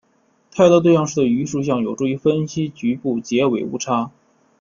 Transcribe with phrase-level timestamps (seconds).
[0.51, 4.09] 泰勒多项式的余数项有助于分析局部截尾误差。